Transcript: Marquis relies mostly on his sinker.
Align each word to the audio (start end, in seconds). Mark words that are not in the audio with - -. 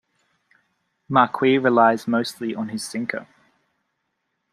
Marquis 1.07 1.59
relies 1.59 2.07
mostly 2.07 2.55
on 2.55 2.69
his 2.69 2.83
sinker. 2.83 3.27